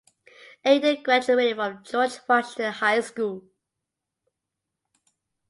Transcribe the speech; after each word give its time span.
Ada 0.65 0.95
graduated 1.03 1.57
from 1.57 1.83
George 1.83 2.17
Washington 2.27 2.73
High 2.73 3.01
School. 3.01 3.43